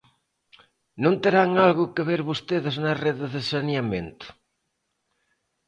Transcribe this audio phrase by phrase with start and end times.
[1.03, 4.27] ¿Non terán algo que ver vostedes na rede de saneamento?